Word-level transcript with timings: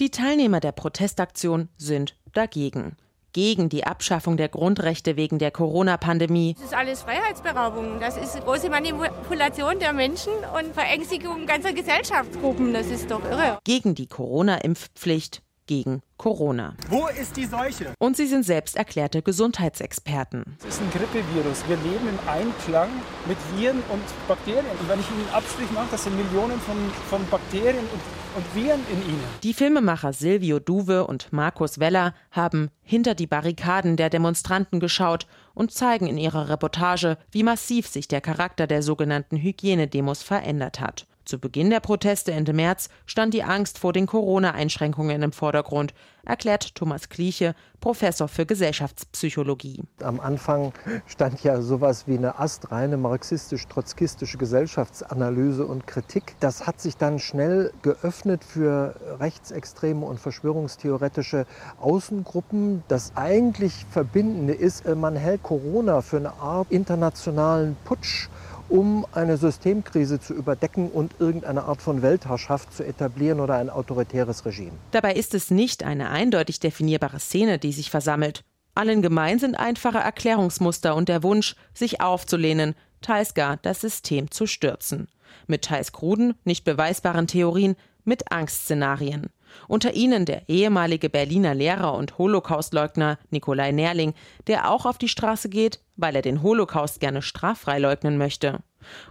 Die 0.00 0.10
Teilnehmer 0.10 0.60
der 0.60 0.72
Protestaktion 0.72 1.68
sind 1.76 2.16
dagegen 2.32 2.96
gegen 3.34 3.68
die 3.68 3.84
Abschaffung 3.84 4.38
der 4.38 4.48
Grundrechte 4.48 5.16
wegen 5.16 5.38
der 5.38 5.50
Corona-Pandemie. 5.50 6.54
Das 6.54 6.64
ist 6.64 6.74
alles 6.74 7.02
Freiheitsberaubung. 7.02 8.00
Das 8.00 8.16
ist 8.16 8.40
große 8.40 8.70
Manipulation 8.70 9.78
der 9.78 9.92
Menschen 9.92 10.32
und 10.58 10.74
Verängstigung 10.74 11.46
ganzer 11.46 11.74
Gesellschaftsgruppen. 11.74 12.72
Das 12.72 12.86
ist 12.86 13.10
doch 13.10 13.22
irre. 13.24 13.58
Gegen 13.64 13.94
die 13.94 14.06
Corona-Impfpflicht 14.06 15.42
gegen 15.70 16.02
Corona. 16.16 16.74
Wo 16.88 17.06
ist 17.06 17.36
die 17.36 17.46
Seuche? 17.46 17.94
Und 18.00 18.16
sie 18.16 18.26
sind 18.26 18.44
selbst 18.44 18.74
erklärte 18.74 19.22
Gesundheitsexperten. 19.22 20.56
Es 20.58 20.74
ist 20.74 20.82
ein 20.82 20.90
Grippevirus. 20.90 21.62
Wir 21.68 21.76
leben 21.76 22.08
im 22.08 22.18
Einklang 22.28 22.90
mit 23.28 23.38
Viren 23.54 23.80
und 23.88 24.02
Bakterien. 24.26 24.66
Und 24.80 24.88
wenn 24.88 24.98
ich 24.98 25.08
Ihnen 25.12 25.20
einen 25.26 25.34
Abstrich 25.34 25.70
mache, 25.70 25.86
das 25.92 26.02
sind 26.02 26.16
Millionen 26.16 26.58
von, 26.58 26.76
von 27.08 27.24
Bakterien 27.30 27.84
und 27.84 28.00
und 28.36 28.54
Viren 28.54 28.80
in 28.92 29.02
ihnen. 29.02 29.24
Die 29.42 29.54
Filmemacher 29.54 30.12
Silvio 30.12 30.60
Duve 30.60 31.06
und 31.06 31.32
Markus 31.32 31.80
Weller 31.80 32.14
haben 32.30 32.70
hinter 32.82 33.16
die 33.16 33.26
Barrikaden 33.26 33.96
der 33.96 34.08
Demonstranten 34.08 34.78
geschaut 34.78 35.26
und 35.52 35.72
zeigen 35.72 36.06
in 36.06 36.16
ihrer 36.16 36.48
Reportage, 36.48 37.18
wie 37.32 37.42
massiv 37.42 37.88
sich 37.88 38.06
der 38.06 38.20
Charakter 38.20 38.68
der 38.68 38.84
sogenannten 38.84 39.36
Hygienedemos 39.36 40.22
verändert 40.22 40.78
hat. 40.78 41.06
Zu 41.24 41.38
Beginn 41.38 41.70
der 41.70 41.80
Proteste 41.80 42.32
Ende 42.32 42.52
März 42.52 42.88
stand 43.06 43.34
die 43.34 43.44
Angst 43.44 43.78
vor 43.78 43.92
den 43.92 44.06
Corona-Einschränkungen 44.06 45.22
im 45.22 45.32
Vordergrund, 45.32 45.94
erklärt 46.24 46.74
Thomas 46.74 47.08
Kliche, 47.08 47.54
Professor 47.80 48.28
für 48.28 48.46
Gesellschaftspsychologie. 48.46 49.82
Am 50.02 50.20
Anfang 50.20 50.72
stand 51.06 51.42
ja 51.42 51.60
sowas 51.62 52.06
wie 52.06 52.18
eine 52.18 52.38
astreine 52.38 52.96
marxistisch-trotzkistische 52.96 54.38
Gesellschaftsanalyse 54.38 55.64
und 55.66 55.86
Kritik. 55.86 56.34
Das 56.40 56.66
hat 56.66 56.80
sich 56.80 56.96
dann 56.96 57.18
schnell 57.18 57.72
geöffnet 57.82 58.44
für 58.44 58.96
rechtsextreme 59.18 60.04
und 60.04 60.20
verschwörungstheoretische 60.20 61.46
Außengruppen. 61.80 62.82
Das 62.88 63.12
eigentlich 63.14 63.86
Verbindende 63.90 64.52
ist, 64.52 64.86
man 64.86 65.16
hält 65.16 65.42
Corona 65.42 66.02
für 66.02 66.18
eine 66.18 66.34
Art 66.34 66.70
internationalen 66.70 67.76
Putsch 67.84 68.28
um 68.70 69.04
eine 69.12 69.36
Systemkrise 69.36 70.20
zu 70.20 70.32
überdecken 70.32 70.88
und 70.90 71.12
irgendeine 71.18 71.64
Art 71.64 71.82
von 71.82 72.02
Weltherrschaft 72.02 72.72
zu 72.72 72.84
etablieren 72.84 73.40
oder 73.40 73.56
ein 73.56 73.68
autoritäres 73.68 74.46
Regime. 74.46 74.72
Dabei 74.92 75.14
ist 75.14 75.34
es 75.34 75.50
nicht 75.50 75.82
eine 75.82 76.10
eindeutig 76.10 76.60
definierbare 76.60 77.20
Szene, 77.20 77.58
die 77.58 77.72
sich 77.72 77.90
versammelt. 77.90 78.44
Allen 78.74 79.02
gemein 79.02 79.38
sind 79.38 79.56
einfache 79.56 79.98
Erklärungsmuster 79.98 80.94
und 80.94 81.08
der 81.08 81.22
Wunsch, 81.22 81.56
sich 81.74 82.00
aufzulehnen, 82.00 82.74
teils 83.02 83.34
gar 83.34 83.56
das 83.56 83.80
System 83.80 84.30
zu 84.30 84.46
stürzen. 84.46 85.08
Mit 85.46 85.62
teils 85.62 85.92
kruden, 85.92 86.34
nicht 86.44 86.64
beweisbaren 86.64 87.26
Theorien, 87.26 87.76
mit 88.04 88.32
Angstszenarien. 88.32 89.30
Unter 89.68 89.94
ihnen 89.94 90.26
der 90.26 90.48
ehemalige 90.48 91.10
Berliner 91.10 91.54
Lehrer 91.54 91.94
und 91.94 92.18
Holocaustleugner 92.18 93.18
Nikolai 93.30 93.72
Nerling, 93.72 94.14
der 94.46 94.70
auch 94.70 94.86
auf 94.86 94.98
die 94.98 95.08
Straße 95.08 95.48
geht, 95.48 95.80
weil 95.96 96.16
er 96.16 96.22
den 96.22 96.42
Holocaust 96.42 97.00
gerne 97.00 97.22
straffrei 97.22 97.78
leugnen 97.78 98.16
möchte 98.16 98.60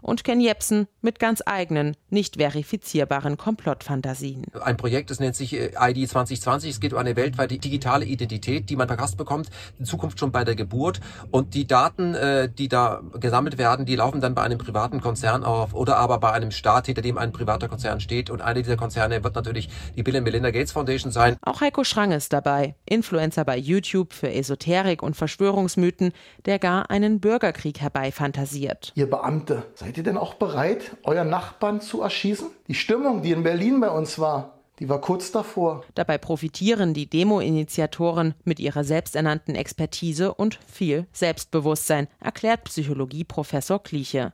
und 0.02 0.24
Ken 0.24 0.40
Jebsen 0.40 0.88
mit 1.02 1.20
ganz 1.20 1.42
eigenen, 1.46 1.96
nicht 2.10 2.38
verifizierbaren 2.38 3.38
Komplottfantasien. 3.38 4.46
Ein 4.62 4.78
Projekt, 4.78 5.10
das 5.10 5.20
nennt 5.20 5.36
sich 5.36 5.54
äh, 5.54 5.72
ID 5.80 6.10
2020. 6.10 6.72
Es 6.72 6.80
geht 6.80 6.94
um 6.94 7.00
eine 7.00 7.16
weltweite 7.16 7.58
digitale 7.58 8.06
Identität, 8.06 8.70
die 8.70 8.76
man 8.76 8.88
verkast 8.88 9.18
bekommt, 9.18 9.50
in 9.78 9.86
Zukunft 9.86 10.20
schon 10.20 10.32
bei 10.32 10.44
der 10.44 10.56
Geburt. 10.56 11.00
Und 11.32 11.54
die 11.54 11.68
Daten, 11.68 12.16
äh, 12.16 12.50
die 12.50 12.68
da 12.68 13.02
gesammelt 13.20 13.58
werden, 13.58 13.86
die 13.86 13.96
laufen 13.96 14.22
dann 14.22 14.36
bei 14.36 14.42
einem 14.42 14.58
privaten 14.58 15.02
Konzern 15.02 15.44
auf 15.44 15.74
oder 15.74 15.98
aber 15.98 16.20
bei 16.20 16.32
einem 16.32 16.52
Staat, 16.52 16.88
hinter 16.88 17.02
dem 17.02 17.18
ein 17.18 17.32
privater 17.32 17.68
Konzern 17.68 18.00
steht. 18.00 18.30
Und 18.30 18.42
einer 18.42 18.62
dieser 18.62 18.78
Konzerne 18.78 19.24
wird 19.24 19.36
natürlich 19.36 19.70
die 19.96 20.04
Bill 20.04 20.20
Melinda 20.22 20.52
Gates 20.52 20.72
Foundation 20.72 21.12
sein. 21.12 21.38
Auch 21.42 21.62
Heiko 21.62 21.84
Schrang 21.84 22.12
ist 22.12 22.34
dabei, 22.34 22.76
Influencer 22.86 23.46
bei 23.46 23.58
YouTube 23.58 24.14
für 24.14 24.32
Esoterik 24.32 25.04
und 25.04 25.16
Verschwörungsmythen, 25.16 26.12
der 26.46 26.60
gar 26.60 26.90
einen 26.90 27.20
Bürgerkrieg 27.20 27.80
herbeifantasiert. 27.80 28.92
Ihr 28.96 29.10
Beamte 29.10 29.59
seid 29.76 29.98
ihr 29.98 30.04
denn 30.04 30.18
auch 30.18 30.36
bereit, 30.36 30.98
euren 31.04 31.30
Nachbarn 31.30 31.82
zu 31.82 32.02
erschießen? 32.02 32.48
Die 32.68 32.74
Stimmung, 32.74 33.22
die 33.22 33.32
in 33.32 33.44
Berlin 33.44 33.80
bei 33.80 33.90
uns 33.90 34.20
war, 34.20 34.60
die 34.80 34.88
war 34.88 35.02
kurz 35.02 35.32
davor. 35.32 35.84
Dabei 35.94 36.18
profitieren 36.18 36.94
die 36.94 37.10
Demo-Initiatoren 37.10 38.34
mit 38.46 38.60
ihrer 38.60 38.84
selbsternannten 38.84 39.56
Expertise 39.56 40.34
und 40.34 40.60
viel 40.68 41.06
Selbstbewusstsein, 41.12 42.08
erklärt 42.20 42.64
Psychologieprofessor 42.64 43.84
Kliche. 43.84 44.34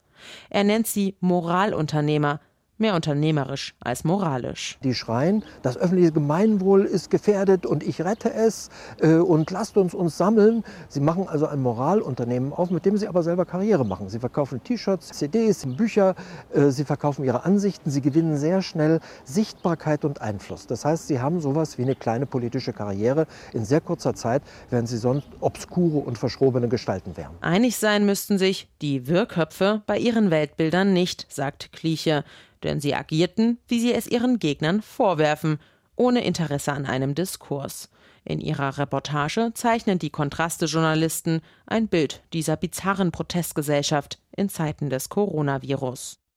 Er 0.50 0.64
nennt 0.64 0.88
sie 0.88 1.16
Moralunternehmer, 1.20 2.40
mehr 2.78 2.96
unternehmerisch 2.96 3.76
als 3.80 4.04
moralisch. 4.04 4.78
Die 4.84 4.94
schreien, 4.94 5.44
das 5.62 5.78
öffentliche 5.78 6.12
Gemeinwohl 6.12 6.86
ist 6.86 7.10
gefährdet 7.10 7.66
und 7.66 7.84
ich 7.84 8.02
rette 8.02 8.34
es 8.34 8.70
äh, 9.00 9.16
und 9.16 9.52
lasst 9.52 9.78
uns 9.78 9.94
uns 9.94 10.18
sammeln. 10.18 10.64
Sie 10.90 11.00
machen 11.00 11.28
also 11.28 11.48
ein 11.48 11.62
Moralunternehmen 11.62 12.54
auf, 12.54 12.70
mit 12.70 12.86
dem 12.86 12.98
sie 12.98 13.08
aber 13.08 13.24
selber 13.24 13.46
Karriere 13.46 13.86
machen. 13.86 14.10
Sie 14.10 14.20
verkaufen 14.20 14.64
T-Shirts, 14.64 15.10
CDs, 15.10 15.66
Bücher, 15.66 16.16
äh, 16.54 16.70
sie 16.70 16.84
verkaufen 16.84 17.24
ihre 17.24 17.46
Ansichten, 17.46 17.90
sie 17.90 18.02
gewinnen 18.02 18.38
sehr 18.38 18.62
schnell 18.62 19.00
Sichtbarkeit 19.24 20.06
und 20.06 20.22
Einfluss. 20.22 20.68
Das 20.68 20.86
heißt, 20.86 21.08
sie 21.08 21.20
haben 21.20 21.40
sowas 21.42 21.78
wie 21.78 21.84
eine 21.84 21.96
kleine 21.96 22.26
politische 22.26 22.74
Karriere. 22.74 23.28
In 23.54 23.66
sehr 23.66 23.82
kurzer 23.82 24.14
Zeit 24.14 24.42
während 24.70 24.90
sie 24.90 24.98
sonst 24.98 25.28
obskure 25.40 26.00
und 26.00 26.18
verschrobene 26.18 26.68
Gestalten 26.68 27.16
wären. 27.18 27.36
Einig 27.42 27.78
sein 27.78 28.06
müssten 28.06 28.38
sich 28.38 28.68
die 28.82 29.08
Wirrköpfe 29.08 29.82
bei 29.86 29.98
ihren 29.98 30.32
Weltbildern 30.32 30.94
nicht, 30.94 31.28
sagt 31.30 31.72
Kliche 31.72 32.24
denn 32.66 32.82
sie 32.82 32.94
agierten, 32.94 33.60
wie 33.68 33.80
sie 33.80 33.94
es 33.94 34.08
ihren 34.08 34.40
Gegnern 34.40 34.82
vorwerfen, 34.82 35.60
ohne 35.96 36.26
Interesse 36.26 36.74
an 36.74 36.86
einem 36.86 37.16
Diskurs. 37.16 37.90
In 38.26 38.42
ihrer 38.42 38.78
Reportage 38.78 39.52
zeichnen 39.54 40.00
die 40.00 40.10
Kontraste-Journalisten 40.10 41.42
ein 41.68 41.88
Bild 41.88 42.24
dieser 42.34 42.58
bizarren 42.58 43.12
Protestgesellschaft 43.12 44.20
in 44.36 44.50
Zeiten 44.50 44.90
des 44.90 45.10
Coronavirus. 45.10 46.20